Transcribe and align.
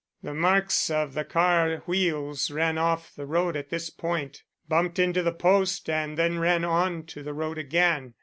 "The 0.23 0.33
marks 0.33 0.89
of 0.89 1.13
the 1.13 1.23
car 1.23 1.83
wheels 1.85 2.49
ran 2.49 2.79
off 2.79 3.13
the 3.13 3.27
road 3.27 3.55
at 3.55 3.69
this 3.69 3.91
point, 3.91 4.41
bumped 4.67 4.97
into 4.97 5.21
the 5.21 5.31
post, 5.31 5.87
and 5.91 6.17
then 6.17 6.39
ran 6.39 6.63
on 6.65 7.03
to 7.05 7.21
the 7.21 7.35
road 7.35 7.59
again." 7.59 8.15